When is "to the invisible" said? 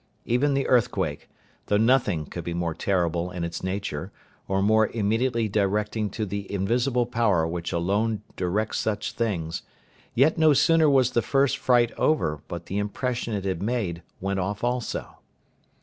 6.09-7.05